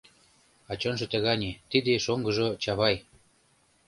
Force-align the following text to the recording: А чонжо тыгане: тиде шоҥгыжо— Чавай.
А 0.71 0.73
чонжо 0.81 1.05
тыгане: 1.13 1.51
тиде 1.69 1.93
шоҥгыжо— 2.05 2.47
Чавай. 2.63 2.95